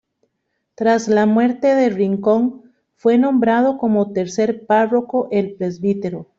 Tras 0.73 1.07
la 1.07 1.27
muerte 1.27 1.67
de 1.75 1.89
Rincón, 1.89 2.73
fue 2.95 3.19
nombrado 3.19 3.77
como 3.77 4.13
tercer 4.13 4.65
párroco 4.65 5.27
el 5.31 5.53
Pbro. 5.57 6.27